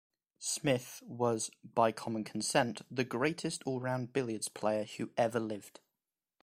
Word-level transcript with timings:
Smith 0.39 1.03
was 1.05 1.51
"by 1.63 1.91
common 1.91 2.23
consent, 2.23 2.81
the 2.89 3.03
greatest 3.03 3.61
all-round 3.67 4.11
billiards 4.13 4.49
player 4.49 4.83
who 4.85 5.11
ever 5.15 5.39
lived". 5.39 5.79